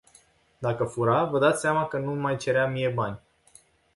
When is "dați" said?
1.39-1.59